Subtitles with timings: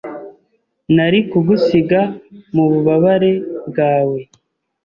[0.95, 2.01] Nari kugusiga
[2.53, 3.31] mububabare
[3.69, 4.19] bwawe,